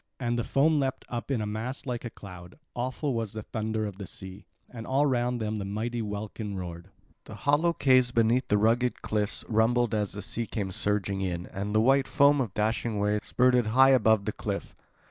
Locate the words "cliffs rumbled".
9.03-9.93